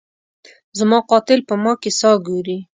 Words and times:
زما 0.79 0.99
قاتل 1.09 1.39
په 1.49 1.55
ما 1.63 1.73
کي 1.81 1.91
ساه 1.99 2.15
ګوري 2.27 2.57